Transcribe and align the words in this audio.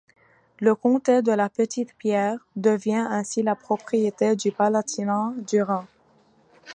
Le 0.59 0.73
comté 0.73 1.21
de 1.21 1.31
la 1.31 1.47
Petite-Pierre 1.47 2.39
devient 2.55 3.05
ainsi 3.11 3.43
la 3.43 3.55
propriété 3.55 4.35
du 4.35 4.51
Palatinat 4.51 5.31
du 5.47 5.61
Rhin. 5.61 5.85